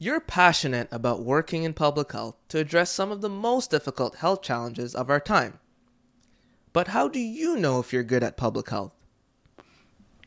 [0.00, 4.42] You're passionate about working in public health to address some of the most difficult health
[4.42, 5.58] challenges of our time.
[6.72, 8.92] But how do you know if you're good at public health?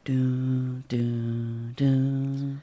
[0.04, 2.58] Do, do, do.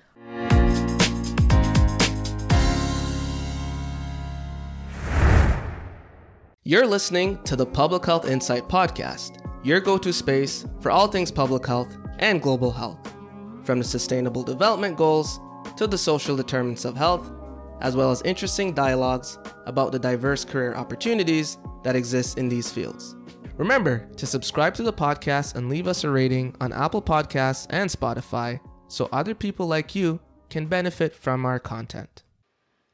[6.62, 11.30] You're listening to the Public Health Insight Podcast, your go to space for all things
[11.30, 13.14] public health and global health,
[13.64, 15.40] from the Sustainable Development Goals
[15.78, 17.30] to the social determinants of health,
[17.80, 23.14] as well as interesting dialogues about the diverse career opportunities that exist in these fields.
[23.56, 27.88] Remember to subscribe to the podcast and leave us a rating on Apple Podcasts and
[27.88, 30.18] Spotify so other people like you
[30.50, 32.24] can benefit from our content.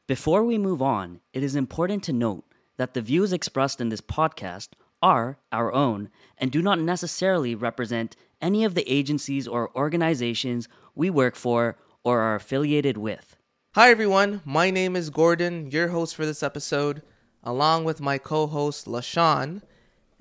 [0.07, 2.45] Before we move on, it is important to note
[2.77, 4.71] that the views expressed in this podcast
[5.03, 11.09] are our own and do not necessarily represent any of the agencies or organizations we
[11.09, 13.37] work for or are affiliated with.
[13.75, 14.43] Hi, everyone.
[14.45, 17.03] My name is Gordon, your host for this episode,
[17.43, 19.63] along with my co host, Leshawn.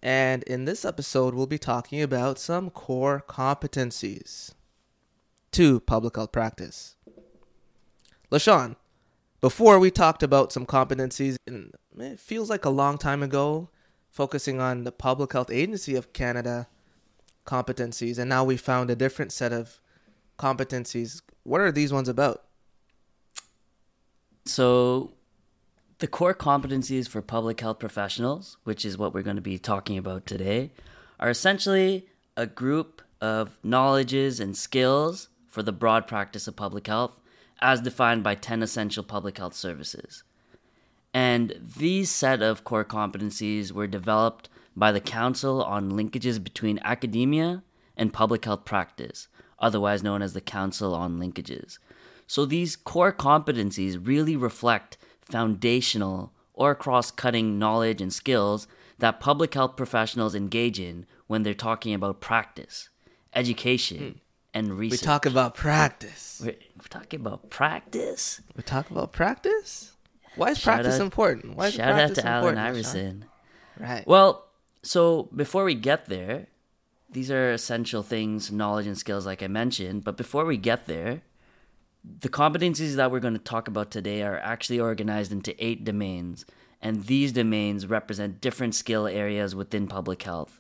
[0.02, 4.53] And in this episode, we'll be talking about some core competencies
[5.52, 6.95] to public health practice.
[8.31, 8.75] Leshawn,
[9.39, 13.69] before we talked about some competencies, and it feels like a long time ago,
[14.09, 16.67] focusing on the Public Health Agency of Canada
[17.45, 19.79] competencies, and now we found a different set of
[20.39, 21.22] competencies.
[21.44, 22.44] What are these ones about?
[24.45, 25.13] So,
[26.00, 29.97] the core competencies for public health professionals, which is what we're going to be talking
[29.97, 30.72] about today,
[31.19, 37.13] are essentially a group of knowledges and skills for the broad practice of public health
[37.61, 40.23] as defined by 10 essential public health services.
[41.13, 47.63] And these set of core competencies were developed by the Council on Linkages Between Academia
[47.95, 49.28] and Public Health Practice,
[49.64, 51.80] otherwise known as the Council on Linkages.
[52.28, 58.67] So these core competencies really reflect foundational or cross cutting knowledge and skills
[59.00, 62.90] that public health professionals engage in when they're talking about practice,
[63.34, 64.18] education, hmm.
[64.53, 65.02] and research.
[65.02, 66.41] We talk about practice.
[66.44, 68.41] We're, we're, talking about practice.
[68.56, 69.94] We talk about practice?
[70.35, 71.56] Why is shout practice out, important?
[71.56, 73.25] Why is shout out to Allen Iverson.
[73.79, 74.06] Right.
[74.06, 74.46] Well,
[74.84, 76.47] so before we get there,
[77.13, 80.03] these are essential things, knowledge and skills, like I mentioned.
[80.03, 81.22] But before we get there,
[82.19, 86.46] the competencies that we're going to talk about today are actually organized into eight domains,
[86.81, 90.59] and these domains represent different skill areas within public health.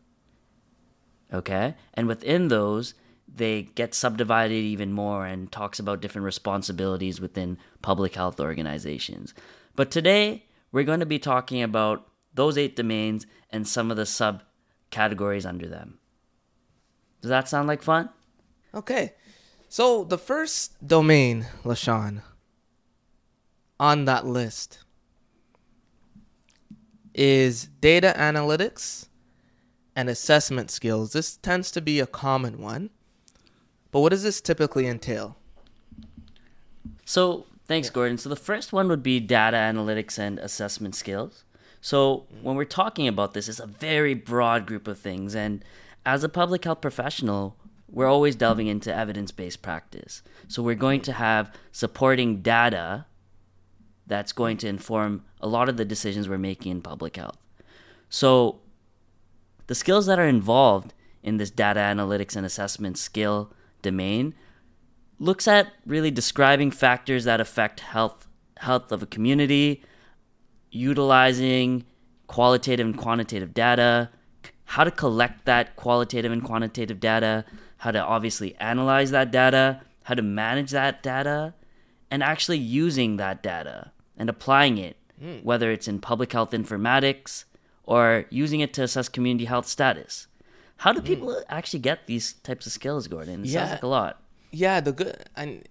[1.33, 1.75] Okay?
[1.93, 2.93] And within those,
[3.27, 9.33] they get subdivided even more and talks about different responsibilities within public health organizations.
[9.75, 14.03] But today, we're going to be talking about those eight domains and some of the
[14.03, 15.99] subcategories under them.
[17.23, 18.09] Does that sound like fun?
[18.75, 19.13] Okay.
[19.69, 22.21] So the first domain, Leshawn,
[23.79, 24.79] on that list
[27.15, 29.07] is data analytics
[29.95, 31.13] and assessment skills.
[31.13, 32.89] This tends to be a common one.
[33.91, 35.37] But what does this typically entail?
[37.05, 37.93] So, thanks, yeah.
[37.93, 38.17] Gordon.
[38.17, 41.45] So, the first one would be data analytics and assessment skills.
[41.79, 45.35] So, when we're talking about this, it's a very broad group of things.
[45.35, 45.63] And
[46.05, 50.23] as a public health professional, we're always delving into evidence based practice.
[50.47, 53.05] So we're going to have supporting data
[54.07, 57.37] that's going to inform a lot of the decisions we're making in public health.
[58.09, 58.59] So
[59.67, 64.35] the skills that are involved in this data analytics and assessment skill domain
[65.19, 68.27] looks at really describing factors that affect health
[68.57, 69.83] health of a community,
[70.71, 71.85] utilizing
[72.27, 74.09] qualitative and quantitative data,
[74.73, 77.45] how to collect that qualitative and quantitative data,
[77.77, 81.53] how to obviously analyze that data, how to manage that data,
[82.09, 85.43] and actually using that data and applying it, mm.
[85.43, 87.43] whether it's in public health informatics
[87.83, 90.25] or using it to assess community health status.
[90.77, 91.05] How do hmm.
[91.05, 91.43] people mm.
[91.49, 93.41] actually get these types of skills, Gordon?
[93.41, 93.59] It yeah.
[93.59, 94.23] sounds like a lot.
[94.51, 95.23] Yeah, the good.
[95.35, 95.67] And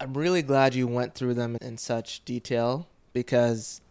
[0.00, 3.82] I'm really glad you went through them in such detail because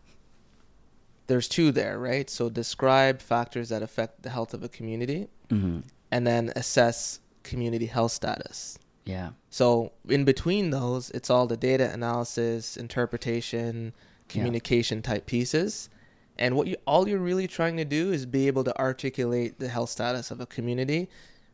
[1.34, 2.30] there's two there, right?
[2.30, 5.80] So describe factors that affect the health of a community, mm-hmm
[6.14, 8.78] and then assess community health status.
[9.04, 9.32] Yeah.
[9.50, 13.94] So in between those, it's all the data analysis, interpretation,
[14.30, 15.14] communication yeah.
[15.14, 15.90] type pieces.
[16.38, 19.70] And what you all you're really trying to do is be able to articulate the
[19.70, 21.10] health status of a community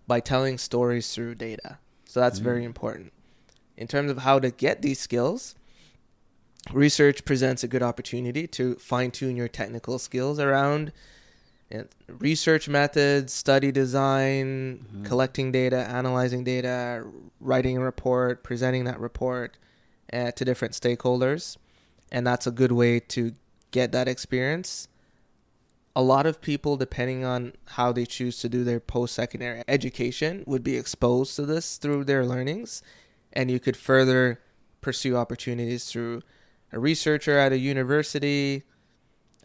[0.07, 1.77] by telling stories through data.
[2.03, 2.43] So that's mm-hmm.
[2.43, 3.13] very important.
[3.77, 5.55] In terms of how to get these skills,
[6.71, 10.91] research presents a good opportunity to fine tune your technical skills around
[12.07, 15.03] research methods, study design, mm-hmm.
[15.03, 17.05] collecting data, analyzing data,
[17.39, 19.57] writing a report, presenting that report,
[20.11, 21.57] uh, to different stakeholders,
[22.11, 23.33] and that's a good way to
[23.71, 24.87] get that experience.
[25.95, 30.43] A lot of people, depending on how they choose to do their post secondary education,
[30.47, 32.81] would be exposed to this through their learnings,
[33.33, 34.39] and you could further
[34.81, 36.21] pursue opportunities through
[36.71, 38.63] a researcher at a university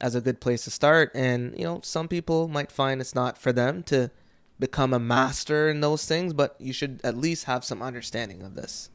[0.01, 1.11] as a good place to start.
[1.15, 4.11] And, you know, some people might find it's not for them to
[4.59, 8.55] become a master in those things, but you should at least have some understanding of
[8.55, 8.91] this.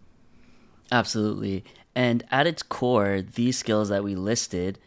[0.91, 1.63] Absolutely.
[1.95, 4.79] And at its core, these skills that we listed,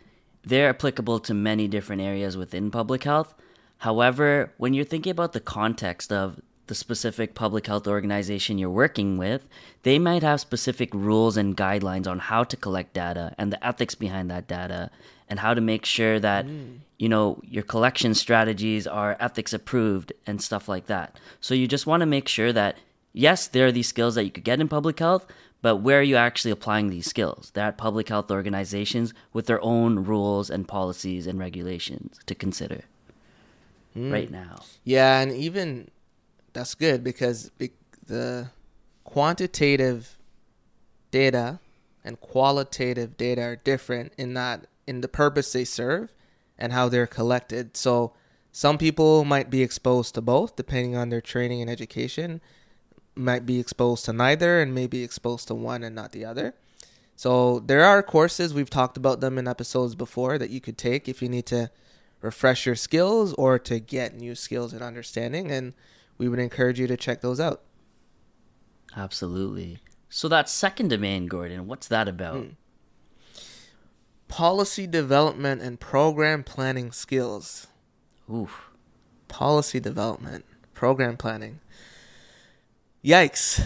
[0.44, 3.34] they're applicable to many different areas within public health.
[3.78, 9.16] However, when you're thinking about the context of the specific public health organization you're working
[9.16, 9.46] with,
[9.82, 13.94] they might have specific rules and guidelines on how to collect data and the ethics
[13.94, 14.90] behind that data
[15.28, 16.78] and how to make sure that mm.
[16.98, 21.18] you know your collection strategies are ethics approved and stuff like that.
[21.40, 22.76] So you just want to make sure that
[23.12, 25.26] yes, there are these skills that you could get in public health,
[25.62, 27.50] but where are you actually applying these skills?
[27.54, 32.84] They're at public health organizations with their own rules and policies and regulations to consider
[33.96, 34.12] mm.
[34.12, 34.62] right now.
[34.84, 35.90] Yeah, and even
[36.52, 37.50] that's good because
[38.06, 38.50] the
[39.04, 40.18] quantitative
[41.10, 41.60] data
[42.04, 46.12] and qualitative data are different in that in the purpose they serve
[46.58, 47.76] and how they're collected.
[47.76, 48.12] So
[48.50, 52.40] some people might be exposed to both depending on their training and education,
[53.14, 56.54] might be exposed to neither and may be exposed to one and not the other.
[57.14, 61.08] So there are courses we've talked about them in episodes before that you could take
[61.08, 61.70] if you need to
[62.20, 65.74] refresh your skills or to get new skills and understanding and
[66.22, 67.62] we would encourage you to check those out.
[68.96, 69.78] Absolutely.
[70.08, 72.44] So that second domain, Gordon, what's that about?
[72.44, 72.48] Hmm.
[74.28, 77.66] Policy development and program planning skills.
[78.32, 78.70] Oof.
[79.26, 81.58] Policy development, program planning.
[83.04, 83.60] Yikes.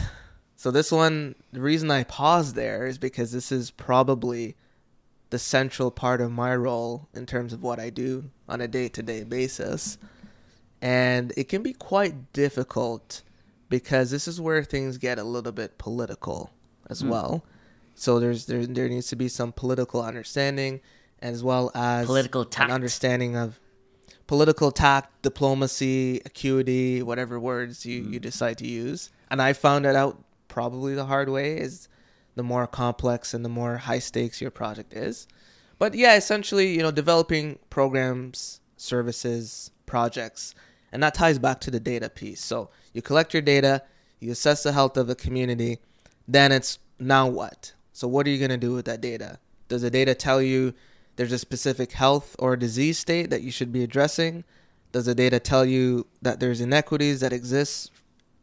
[0.57, 4.57] So this one, the reason I paused there is because this is probably
[5.29, 9.25] the central part of my role in terms of what I do on a day-to-day
[9.25, 9.99] basis
[10.87, 13.23] and it can be quite difficult
[13.69, 16.53] because this is where things get a little bit political
[16.89, 17.09] as mm.
[17.09, 17.45] well.
[17.97, 20.81] So there's there there needs to be some political understanding
[21.21, 22.71] as well as political tact.
[22.71, 23.59] an understanding of
[24.29, 28.13] political tact, diplomacy, acuity, whatever words you, mm.
[28.13, 29.11] you decide to use.
[29.29, 31.89] And I found it out probably the hard way is
[32.37, 35.27] the more complex and the more high stakes your project is.
[35.81, 40.55] But yeah, essentially, you know, developing programs, services, projects
[40.97, 42.43] and that ties back to the data piece.
[42.43, 43.83] So you collect your data,
[44.19, 45.79] you assess the health of a community,
[46.27, 47.75] then it's now what?
[47.93, 49.39] So what are you going to do with that data?
[49.69, 50.73] Does the data tell you
[51.17, 54.45] there's a specific health or disease state that you should be addressing?
[54.93, 57.93] Does the data tell you that there's inequities that exist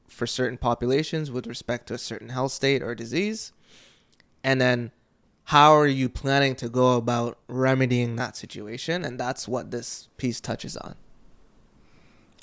[0.07, 3.51] for certain populations with respect to a certain health state or disease?
[4.43, 4.91] And then
[5.45, 9.03] how are you planning to go about remedying that situation?
[9.03, 10.93] And that's what this piece touches on.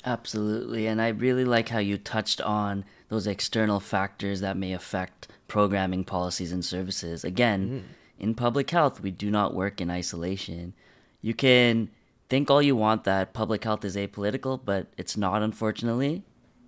[0.03, 0.87] Absolutely.
[0.87, 6.03] And I really like how you touched on those external factors that may affect programming
[6.03, 7.23] policies and services.
[7.23, 8.23] Again, mm.
[8.23, 10.73] in public health, we do not work in isolation.
[11.21, 11.89] You can
[12.29, 16.23] think all you want that public health is apolitical, but it's not, unfortunately.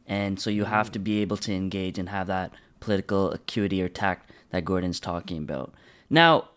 [0.06, 0.69] And so you mm.
[0.69, 5.00] have to be able to engage and have that political acuity or tact that Gordon's
[5.00, 5.74] talking about.
[6.09, 6.50] Now,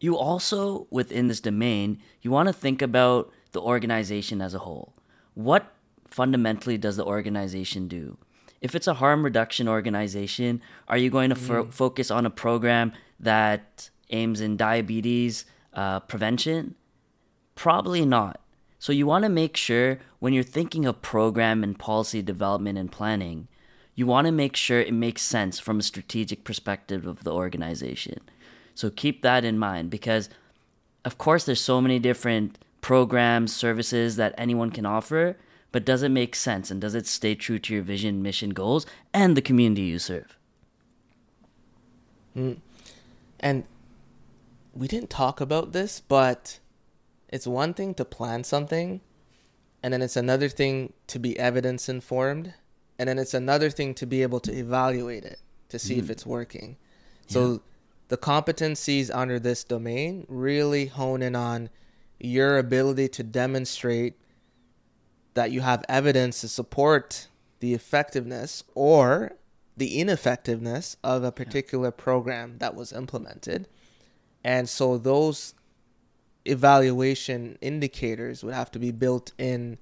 [0.00, 4.95] you also, within this domain, you want to think about the organization as a whole
[5.36, 5.72] what
[6.08, 8.16] fundamentally does the organization do?
[8.62, 11.72] If it's a harm reduction organization, are you going to mm.
[11.72, 16.74] focus on a program that aims in diabetes uh, prevention?
[17.54, 18.40] Probably not.
[18.78, 22.90] So you want to make sure when you're thinking of program and policy development and
[22.90, 23.48] planning,
[23.94, 28.20] you want to make sure it makes sense from a strategic perspective of the organization.
[28.74, 30.30] So keep that in mind because
[31.04, 35.36] of course there's so many different programs, services that anyone can offer,
[35.72, 38.86] but does it make sense and does it stay true to your vision, mission, goals,
[39.12, 40.38] and the community you serve?
[42.36, 42.58] Mm.
[43.40, 43.64] And
[44.72, 46.60] we didn't talk about this, but
[47.28, 49.00] it's one thing to plan something,
[49.82, 52.54] and then it's another thing to be evidence informed,
[53.00, 55.40] and then it's another thing to be able to evaluate it
[55.70, 56.04] to see mm.
[56.04, 56.76] if it's working.
[57.26, 57.58] So yeah.
[58.06, 61.68] the competencies under this domain really hone in on
[62.18, 64.14] your ability to demonstrate
[65.34, 67.28] that you have evidence to support
[67.60, 69.32] the effectiveness or
[69.76, 73.68] the ineffectiveness of a particular program that was implemented.
[74.42, 75.54] And so those
[76.46, 79.78] evaluation indicators would have to be built in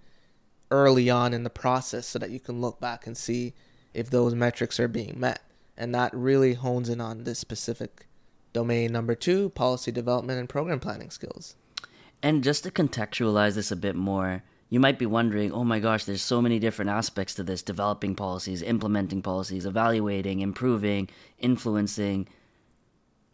[0.71, 3.53] early on in the process so that you can look back and see
[3.93, 5.41] if those metrics are being met.
[5.76, 8.07] and that really hones in on this specific
[8.53, 8.93] domain.
[8.93, 11.57] Number two, policy development and program planning skills.
[12.25, 16.07] And just to contextualize this a bit more, you might be wondering, oh my gosh,
[16.07, 22.26] there's so many different aspects to this developing policies, implementing policies, evaluating, improving, influencing.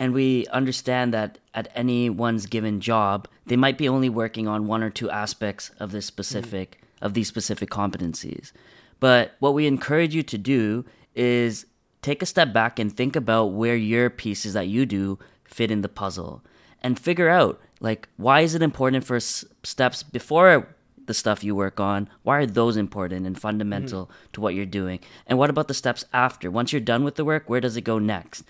[0.01, 4.67] And we understand that at any one's given job, they might be only working on
[4.67, 7.07] one or two aspects of this specific mm.
[7.07, 8.51] of these specific competencies.
[8.99, 11.65] But what we encourage you to do is
[12.03, 15.83] take a step back and think about where your pieces that you do fit in
[15.83, 16.43] the puzzle
[16.83, 20.69] and figure out like why is it important for s- steps before
[21.07, 24.33] the stuff you work on why are those important and fundamental mm-hmm.
[24.33, 25.01] to what you're doing?
[25.27, 26.51] And what about the steps after?
[26.51, 28.45] Once you're done with the work where does it go next?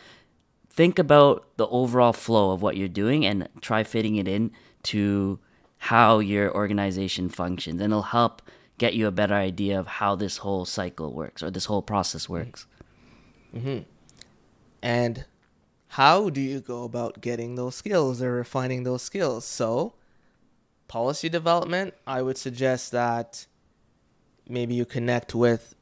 [0.68, 4.52] Think about the overall flow of what you're doing and try fitting it in
[4.84, 5.38] to
[5.78, 8.42] how your organization functions and it'll help
[8.78, 12.28] get you a better idea of how this whole cycle works or this whole process
[12.28, 12.66] works.
[13.54, 13.80] Mm-hmm.
[14.80, 15.24] and
[15.94, 19.44] how do you go about getting those skills or refining those skills?
[19.44, 19.94] So,
[20.86, 23.46] policy development, I would suggest that
[24.48, 25.74] maybe you connect with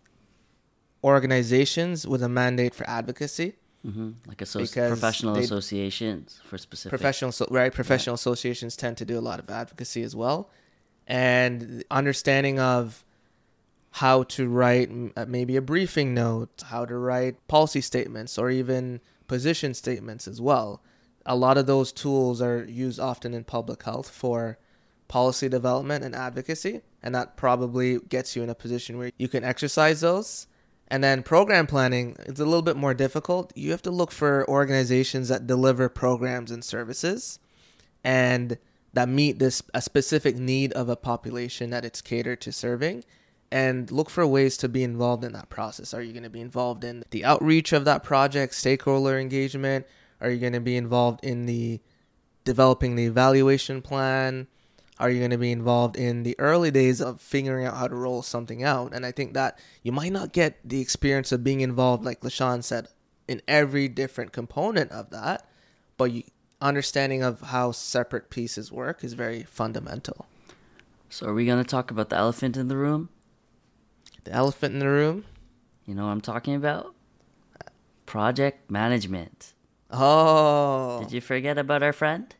[1.05, 3.57] organizations with a mandate for advocacy.
[3.87, 4.13] Mm-hmm.
[4.27, 6.89] Like associ- professional associations for specific.
[6.89, 7.73] Professional, right?
[7.73, 8.23] Professional yeah.
[8.23, 10.49] associations tend to do a lot of advocacy as well.
[11.07, 13.05] And understanding of
[13.91, 19.01] how to write uh, maybe a briefing note, how to write policy statements, or even
[19.29, 20.83] position statements as well.
[21.25, 24.59] A lot of those tools are used often in public health for
[25.07, 29.45] policy development and advocacy, and that probably gets you in a position where you can
[29.45, 30.47] exercise those.
[30.89, 33.53] And then program planning, it's a little bit more difficult.
[33.55, 37.39] You have to look for organizations that deliver programs and services
[38.03, 38.57] and
[38.95, 43.05] that meet this a specific need of a population that it's catered to serving
[43.51, 45.95] and look for ways to be involved in that process.
[45.95, 49.87] Are you going to be involved in the outreach of that project, stakeholder engagement?
[50.21, 51.81] Are you going to be involved in the
[52.45, 54.49] developing the evaluation plan?
[54.99, 57.95] Are you going to be involved in the early days of figuring out how to
[57.95, 58.93] roll something out?
[58.93, 62.65] And I think that you might not get the experience of being involved, like Leshawn
[62.65, 62.89] said,
[63.29, 65.47] in every different component of that,
[65.97, 66.25] but you,
[66.61, 70.27] understanding of how separate pieces work is very fundamental.
[71.09, 73.09] So, are we going to talk about the elephant in the room?
[74.29, 75.25] The elephant in the room.
[75.87, 76.95] You know what I'm talking about?
[78.05, 79.55] Project management.
[79.91, 81.01] Oh.
[81.01, 82.37] Did you forget about our friend?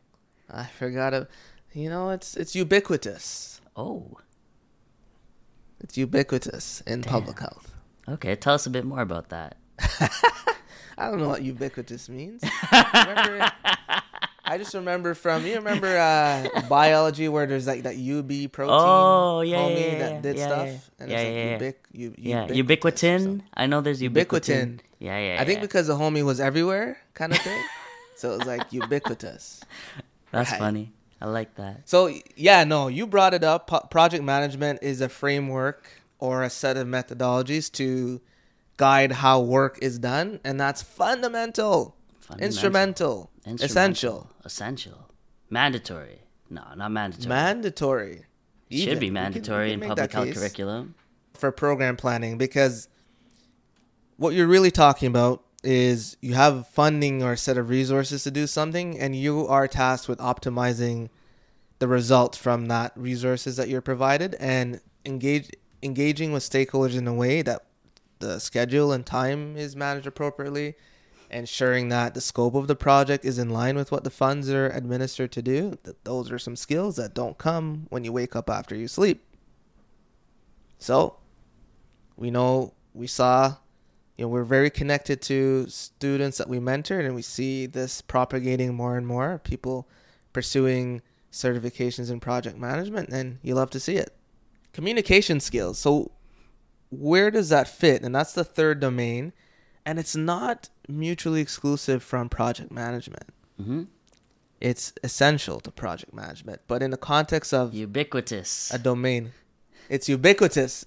[0.51, 1.27] I forgot it.
[1.73, 3.59] You know, it's it's ubiquitous.
[3.75, 4.19] Oh.
[5.79, 7.11] It's ubiquitous in Damn.
[7.11, 7.73] public health.
[8.07, 9.57] Okay, tell us a bit more about that.
[10.99, 12.43] I don't know what ubiquitous means.
[12.71, 13.51] Remember,
[14.49, 18.75] I just remember from you remember uh, biology where there's like that UB protein.
[18.75, 20.67] Oh yeah, homie yeah, that did yeah, stuff.
[20.67, 22.47] Yeah, and yeah, it's like yeah, ubic, yeah.
[22.47, 23.41] ubiquitin.
[23.53, 24.25] I know there's ubiquitin.
[24.25, 24.79] ubiquitin.
[24.97, 25.37] Yeah, yeah.
[25.39, 27.63] I think because the homie was everywhere, kind of thing.
[28.15, 29.61] so it was like ubiquitous.
[30.31, 30.59] That's right.
[30.59, 30.93] funny.
[31.21, 31.87] I like that.
[31.87, 33.69] So yeah, no, you brought it up.
[33.69, 35.87] P- project management is a framework
[36.17, 38.19] or a set of methodologies to
[38.77, 41.95] guide how work is done, and that's fundamental
[42.37, 42.45] Instrumental.
[42.47, 43.31] Instrumental.
[43.55, 44.29] Essential.
[44.43, 45.09] Essential.
[45.49, 46.21] Mandatory.
[46.49, 47.29] No, not mandatory.
[47.29, 48.25] Mandatory.
[48.71, 50.95] Should be mandatory in public health curriculum.
[51.33, 52.87] For program planning because
[54.17, 58.31] what you're really talking about is you have funding or a set of resources to
[58.31, 61.09] do something and you are tasked with optimizing
[61.79, 65.49] the results from that resources that you're provided and engage
[65.81, 67.63] engaging with stakeholders in a way that
[68.19, 70.75] the schedule and time is managed appropriately
[71.29, 74.69] ensuring that the scope of the project is in line with what the funds are
[74.69, 75.77] administered to do.
[76.03, 79.23] Those are some skills that don't come when you wake up after you sleep.
[80.77, 81.17] So,
[82.15, 83.55] we know we saw
[84.17, 88.73] you know we're very connected to students that we mentor, and we see this propagating
[88.73, 89.87] more and more people
[90.33, 94.15] pursuing certifications in project management and you love to see it
[94.73, 96.11] communication skills so
[96.89, 99.31] where does that fit and that's the third domain
[99.89, 103.23] and it's not mutually exclusive from project management.
[103.59, 103.83] Mm-hmm.
[104.61, 109.31] It's essential to project management, but in the context of ubiquitous a domain,
[109.89, 110.85] it's ubiquitous,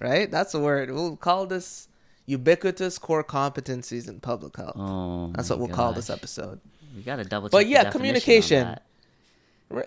[0.00, 0.28] right?
[0.28, 0.90] That's the word.
[0.90, 1.86] We'll call this
[2.26, 4.74] ubiquitous core competencies in public health.
[4.76, 5.76] Oh, that's what we'll gosh.
[5.76, 6.60] call this episode.
[6.96, 7.48] We got to double.
[7.48, 8.76] But yeah, communication.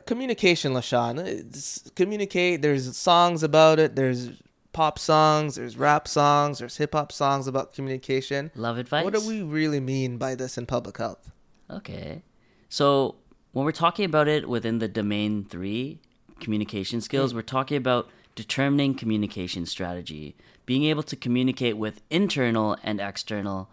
[0.06, 1.94] Communication, Leshawn.
[1.94, 2.62] Communicate.
[2.62, 3.98] There's songs about it.
[3.98, 4.30] There's
[4.76, 8.52] pop songs, there's rap songs, there's hip hop songs about communication.
[8.56, 9.04] Love advice.
[9.04, 11.32] What do we really mean by this in public health?
[11.72, 12.24] Okay.
[12.70, 13.16] So,
[13.54, 16.00] when we're talking about it within the domain 3
[16.42, 17.38] communication skills, mm.
[17.38, 23.70] we're talking about determining communication strategy, being able to communicate with internal and external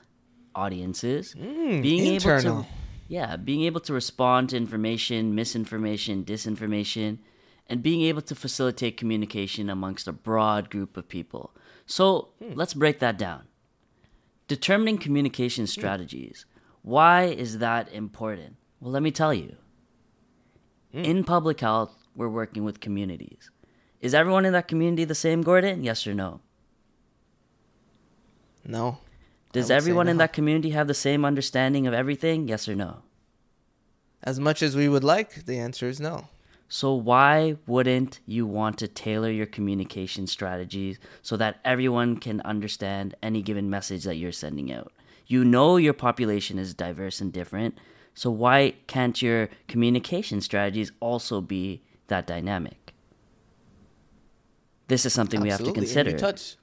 [0.54, 2.66] audiences, Mm, being able to
[3.08, 7.18] yeah, being able to respond to information, misinformation, disinformation,
[7.72, 11.54] and being able to facilitate communication amongst a broad group of people.
[11.86, 12.52] So, hmm.
[12.54, 13.44] let's break that down.
[14.46, 15.68] Determining communication hmm.
[15.68, 16.44] strategies.
[16.82, 18.56] Why is that important?
[18.78, 19.56] Well, let me tell you.
[20.92, 20.98] Hmm.
[20.98, 23.50] In public health, we're working with communities.
[24.02, 25.82] Is everyone in that community the same, Gordon?
[25.82, 26.40] Yes or no?
[28.66, 28.98] No.
[29.52, 32.48] Does everyone in that community have the same understanding of everything?
[32.48, 32.98] Yes or no?
[34.22, 36.28] As much as we would like, the answer is no.
[36.74, 43.14] So why wouldn't you want to tailor your communication strategies so that everyone can understand
[43.22, 44.90] any given message that you're sending out?
[45.26, 47.76] You know your population is diverse and different,
[48.14, 52.94] so why can't your communication strategies also be that dynamic?
[54.88, 56.12] This is something we have to consider.
[56.12, 56.56] You, touch,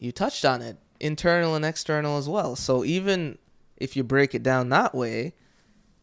[0.00, 2.56] you touched on it, internal and external as well.
[2.56, 3.38] So even
[3.76, 5.34] if you break it down that way,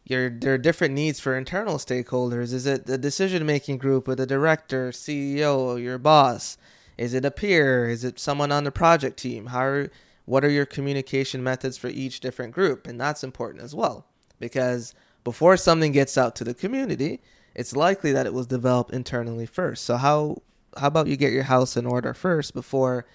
[0.04, 2.52] you're, there are different needs for internal stakeholders.
[2.52, 6.58] Is it the decision making group with the director, CEO, your boss?
[6.98, 7.88] Is it a peer?
[7.88, 9.46] Is it someone on the project team?
[9.46, 9.90] How are,
[10.26, 12.86] what are your communication methods for each different group?
[12.86, 14.06] And that's important as well
[14.38, 14.94] because
[15.24, 17.20] before something gets out to the community,
[17.54, 19.84] it's likely that it was developed internally first.
[19.84, 20.42] So how
[20.76, 23.06] how about you get your house in order first before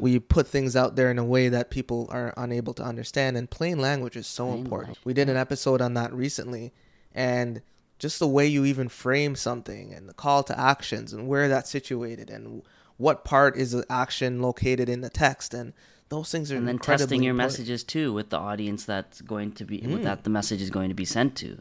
[0.00, 3.50] we put things out there in a way that people are unable to understand and
[3.50, 4.88] plain language is so Plain important.
[4.88, 6.72] language, We did an episode on that recently
[7.14, 7.60] and
[7.98, 11.70] just the way you even frame something and the call to actions and where that's
[11.70, 12.62] situated and
[12.96, 15.72] what part is the action located in the text and
[16.08, 17.52] those things are and then testing your important.
[17.52, 20.02] messages too with the audience that's going to be Mm.
[20.04, 21.60] that the message is going to be sent to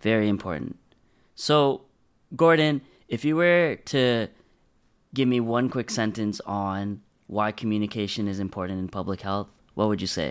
[0.00, 0.76] very important
[1.34, 1.82] so
[2.36, 4.28] gordon if you were to
[5.14, 7.00] give me one quick sentence on
[7.32, 10.30] why communication is important in public health what would you say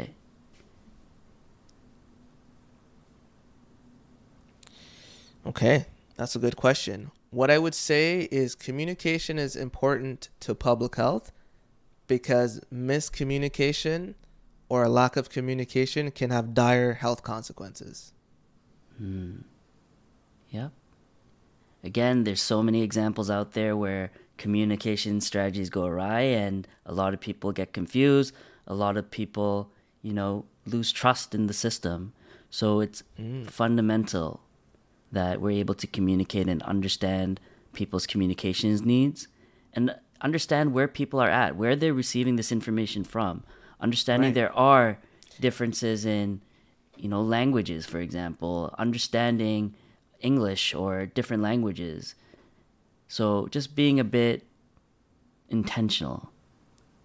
[5.45, 5.85] Okay,
[6.17, 7.11] that's a good question.
[7.31, 11.31] What I would say is communication is important to public health
[12.07, 14.15] because miscommunication
[14.69, 18.13] or a lack of communication can have dire health consequences.
[18.97, 19.37] Hmm.
[20.49, 20.71] Yep.
[21.83, 27.13] Again, there's so many examples out there where communication strategies go awry and a lot
[27.13, 28.33] of people get confused.
[28.65, 32.13] A lot of people, you know, lose trust in the system.
[32.49, 33.45] So it's mm.
[33.45, 34.41] fundamental
[35.11, 37.39] that we're able to communicate and understand
[37.73, 39.27] people's communications needs
[39.73, 43.43] and understand where people are at, where they're receiving this information from.
[43.79, 44.41] Understanding Right.
[44.41, 44.97] there are
[45.39, 46.41] differences in
[46.97, 49.73] you know languages for example understanding
[50.19, 52.13] english or different languages
[53.11, 54.47] so just being a bit
[55.49, 56.31] intentional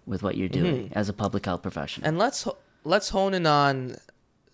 [0.05, 0.97] with what you're doing mm-hmm.
[0.97, 2.07] as a public health professional.
[2.07, 2.47] And let's
[2.85, 3.97] let's hone in on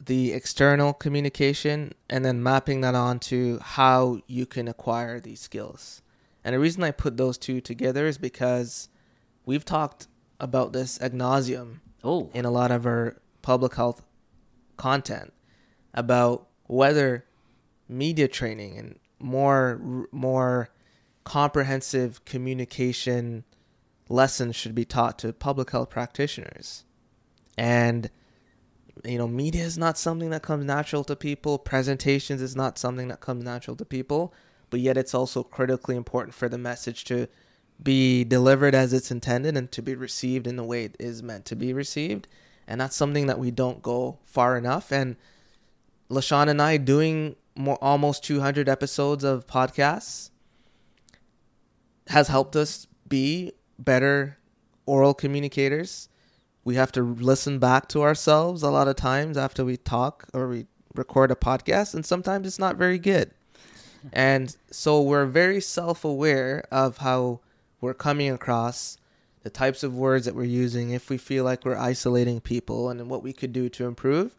[0.04, 6.02] the external communication and then mapping that onto how you can acquire these skills.
[6.44, 8.90] And the reason I put those two together is because
[9.46, 10.08] we've talked
[10.40, 12.32] about this ad nauseum oh.
[12.34, 14.02] in a lot of our public health
[14.76, 15.32] content
[15.94, 17.26] about whether
[17.88, 20.70] media training and more more
[21.24, 23.44] comprehensive communication
[24.10, 26.86] lessons should be taught to public health practitioners.
[27.58, 28.10] And
[29.04, 31.58] you know, media is not something that comes natural to people.
[31.58, 34.34] Presentations is not something that comes natural to people,
[34.70, 37.28] but yet it's also critically important for the message to
[37.82, 41.46] be delivered as it's intended and to be received in the way it is meant
[41.46, 42.28] to be received.
[42.68, 44.92] And that's something that we don't go far enough.
[44.92, 45.16] And
[46.10, 50.30] Leshawn and I doing more almost 200 episodes of podcasts
[52.08, 54.38] has helped us be better
[54.86, 56.10] oral communicators.
[56.64, 60.48] We have to listen back to ourselves a lot of times after we talk or
[60.48, 63.32] we record a podcast, and sometimes it's not very good.
[64.12, 67.40] And so we're very self aware of how
[67.80, 68.98] we're coming across,
[69.44, 73.10] the types of words that we're using, if we feel like we're isolating people, and
[73.10, 74.36] what we could do to improve.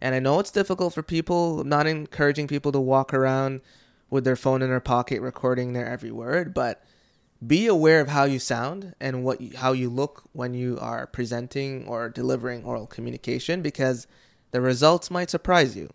[0.00, 3.60] And I know it's difficult for people, I'm not encouraging people to walk around
[4.08, 6.84] with their phone in their pocket recording their every word, but
[7.46, 11.06] be aware of how you sound and what you, how you look when you are
[11.06, 14.06] presenting or delivering oral communication because
[14.50, 15.88] the results might surprise you.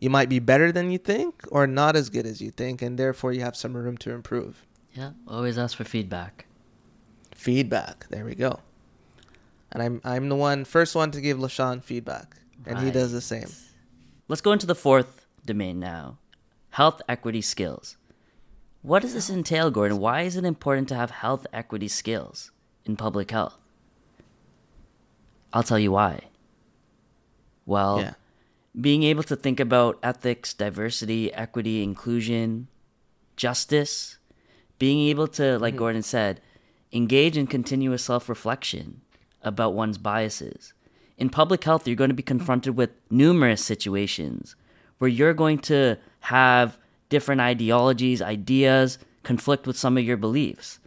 [0.00, 2.98] You might be better than you think or not as good as you think and
[2.98, 4.64] therefore you have some room to improve.
[4.94, 6.46] yeah always ask for feedback
[7.34, 8.06] Feedback.
[8.08, 8.60] There we go.
[9.70, 13.20] And I'm I'm the one first one to give Leshawn feedback and he does the
[13.20, 13.48] same.
[14.28, 16.18] let's go into the fourth domain now
[16.70, 17.96] health equity skills
[18.86, 19.98] what does this entail gordon?
[19.98, 22.52] Why is it important to have health equity skills
[22.84, 23.58] in public health?
[25.52, 26.28] I'll tell you why.
[27.64, 28.14] Well, Yeah.
[28.80, 32.68] being able to think about ethics, diversity, equity, inclusion,
[33.34, 34.18] justice,
[34.78, 35.78] being able to, like mm-hmm.
[35.78, 36.40] Gordon said,
[36.92, 39.00] engage in continuous self reflection
[39.42, 40.74] about one's biases.
[41.18, 42.38] In public health, you're going to be mm-hmm.
[42.38, 44.54] confronted with numerous situations
[44.98, 50.78] where you're going to have different ideologies, ideas conflict with some of your beliefs.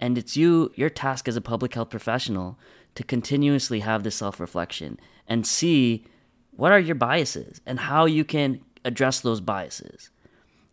[0.00, 2.58] And it's you, your task as a public health professional,
[2.94, 6.04] to continuously have this self reflection and see
[6.50, 10.10] what are your biases and how you can address those biases.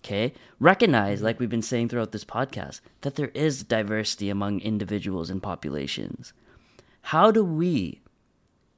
[0.04, 0.34] Okay?
[0.60, 5.44] Recognize, like we've been saying throughout this podcast, that there is diversity among individuals and
[5.44, 6.34] populations.
[7.04, 8.02] How do we,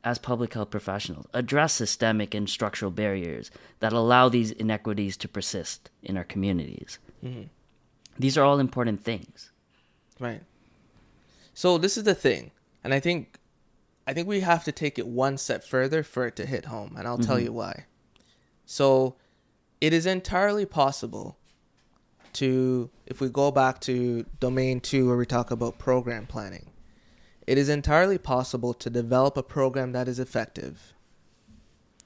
[0.04, 5.90] as public health professionals, address systemic and structural barriers that allow these inequities to persist
[6.02, 7.00] in our communities?
[7.24, 7.44] Mm-hmm.
[8.18, 9.52] These are all important things.
[10.20, 10.42] Right.
[11.54, 12.52] So this is the thing,
[12.84, 13.38] and I think,
[14.08, 16.96] I think we have to take it one step further for it to hit home,
[16.98, 17.46] and I'll tell mm-hmm.
[17.46, 17.86] you why.
[18.66, 19.16] So,
[19.82, 21.38] it is entirely possible
[22.34, 26.71] to, if we go back to domain two where we talk about program planning,
[27.48, 30.94] it is entirely possible to develop a program that is effective.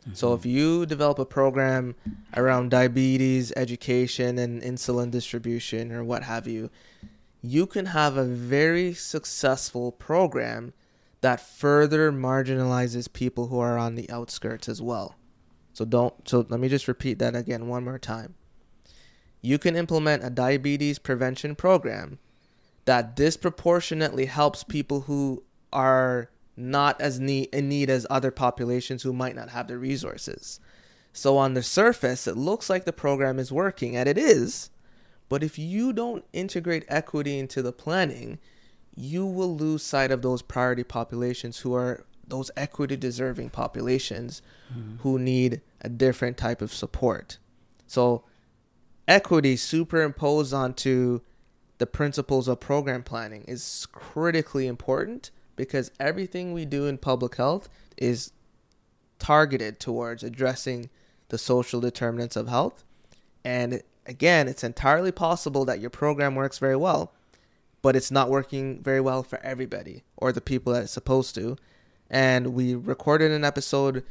[0.02, 0.14] Mm-hmm.
[0.14, 1.96] So if you develop a program
[2.36, 6.70] around diabetes education and insulin distribution or what have you,
[7.42, 10.74] you can have a very successful program
[11.22, 15.16] that further marginalizes people who are on the outskirts as well.
[15.74, 18.36] So don't so let me just repeat that again one more time.
[19.42, 22.20] You can implement a diabetes prevention program
[22.86, 25.44] that disproportionately helps people who
[25.74, 30.60] are not as need, in need as other populations who might not have the resources.
[31.12, 34.70] So on the surface, it looks like the program is working, and it is.
[35.28, 38.38] But if you don't integrate equity into the planning,
[38.96, 44.98] you will lose sight of those priority populations who are those equity deserving populations mm-hmm.
[44.98, 47.38] who need a different type of support.
[47.88, 48.24] So
[49.08, 51.22] equity superimposed onto
[51.78, 57.70] the principles of program planning is critically important because everything we do in public health
[57.98, 58.32] is
[59.20, 60.90] targeted towards addressing
[61.30, 62.84] the social determinants of health.
[63.44, 67.14] And again, it's entirely possible that your program works very well,
[67.82, 71.58] but it's not working very well for everybody or the people that it's supposed to.
[72.10, 74.04] And we recorded an episode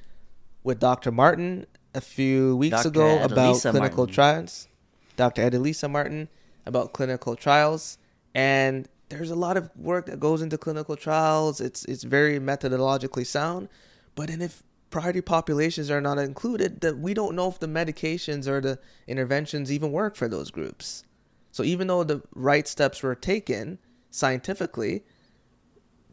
[0.62, 1.12] with Dr.
[1.12, 2.88] Martin a few weeks Dr.
[2.88, 4.14] ago about clinical Martin.
[4.14, 4.68] trials.
[5.16, 5.48] Dr.
[5.48, 6.28] Adelisa Martin
[6.66, 7.98] about clinical trials.
[8.34, 11.60] And there's a lot of work that goes into clinical trials.
[11.60, 13.68] It's it's very methodologically sound,
[14.14, 18.46] but then if priority populations are not included, that we don't know if the medications
[18.46, 21.04] or the interventions even work for those groups.
[21.50, 23.78] So even though the right steps were taken
[24.10, 25.04] scientifically,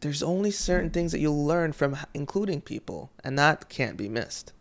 [0.01, 4.51] there's only certain things that you'll learn from including people, and that can't be missed.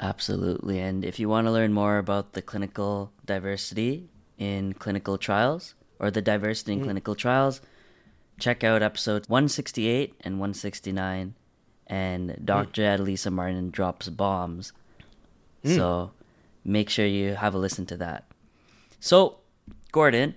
[0.00, 0.80] Absolutely.
[0.80, 6.10] And if you want to learn more about the clinical diversity in clinical trials or
[6.10, 6.84] the diversity in mm.
[6.84, 7.60] clinical trials,
[8.38, 11.34] check out episodes 168 and 169.
[11.86, 12.44] And mm.
[12.44, 12.82] Dr.
[12.82, 14.72] Adelisa Martin drops bombs.
[15.64, 15.76] Mm.
[15.76, 16.10] So
[16.64, 18.24] make sure you have a listen to that.
[19.00, 19.38] So,
[19.92, 20.34] Gordon,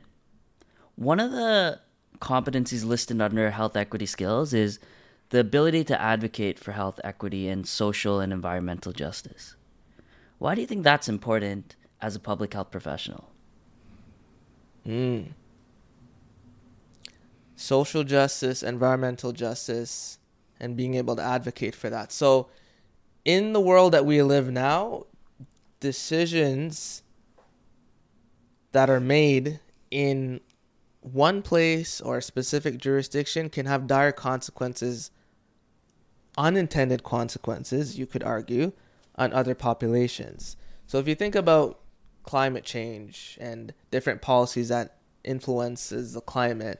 [0.95, 1.79] one of the
[2.19, 4.79] competencies listed under health equity skills is
[5.29, 9.55] the ability to advocate for health equity and social and environmental justice.
[10.38, 13.29] Why do you think that's important as a public health professional?
[14.88, 15.34] Mm.
[17.58, 20.19] social justice, environmental justice,
[20.60, 22.12] and being able to advocate for that.
[22.12, 22.47] So,
[23.26, 25.06] in the world that we live now,
[25.80, 27.04] decisions
[28.71, 29.60] that are made
[29.91, 30.39] in
[31.02, 35.12] one place or a specific jurisdiction can have dire consequences,
[36.38, 38.71] unintended consequences, you could argue,
[39.15, 40.56] on other populations.
[40.86, 41.80] So, if you think about
[42.28, 46.80] climate change and different policies that influences the climate,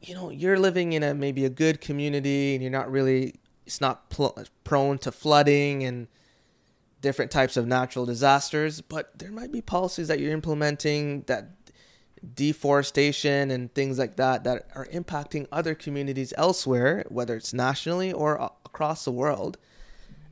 [0.00, 3.34] you know you're living in a maybe a good community and you're not really
[3.66, 6.08] it's not pl- prone to flooding and
[7.00, 11.50] different types of natural disasters but there might be policies that you're implementing that
[12.34, 18.50] deforestation and things like that that are impacting other communities elsewhere whether it's nationally or
[18.72, 19.58] across the world.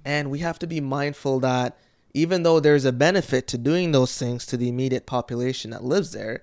[0.03, 1.77] And we have to be mindful that
[2.13, 6.13] even though there's a benefit to doing those things to the immediate population that lives
[6.13, 6.43] there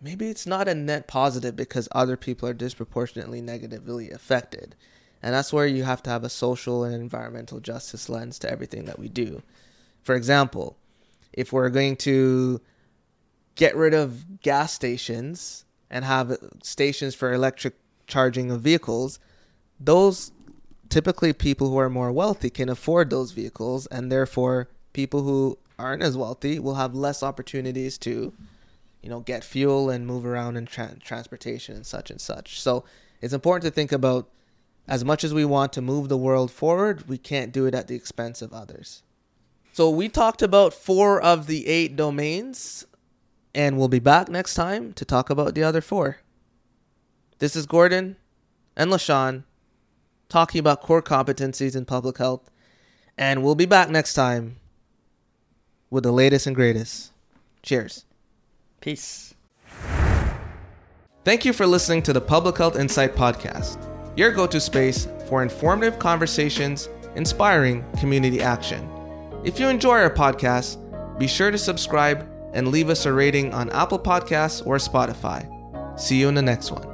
[0.00, 4.74] maybe it's not a net positive because other people are disproportionately negatively affected.
[5.22, 8.86] And that's where you have to have a social and environmental justice lens to everything
[8.86, 9.42] that we do.
[10.02, 10.78] For example,
[11.32, 12.60] if we're going to
[13.54, 17.74] get rid of gas stations and have stations for electric
[18.06, 19.18] charging of vehicles,
[19.78, 20.32] those
[20.88, 26.02] typically people who are more wealthy can afford those vehicles, and therefore people who aren't
[26.02, 28.32] as wealthy will have less opportunities to,
[29.02, 32.60] you know, get fuel and move around in tra- transportation and such and such.
[32.60, 32.84] So
[33.20, 34.28] it's important to think about
[34.86, 37.86] as much as we want to move the world forward, we can't do it at
[37.86, 39.02] the expense of others.
[39.72, 42.86] So we talked about four of the eight domains,
[43.54, 46.18] and we'll be back next time to talk about the other four.
[47.38, 48.16] This is Gordon
[48.76, 49.44] and Leshawn
[50.28, 52.50] talking about core competencies in public health,
[53.16, 54.56] and we'll be back next time
[55.90, 57.12] with the latest and greatest.
[57.62, 58.04] Cheers.
[58.80, 59.34] Peace.
[61.24, 63.78] Thank you for listening to the Public Health Insight Podcast,
[64.16, 68.88] your go to space for informative conversations, inspiring community action.
[69.44, 70.78] If you enjoy our podcast,
[71.18, 75.46] be sure to subscribe and leave us a rating on Apple Podcasts or Spotify.
[76.00, 76.89] See you in the next one.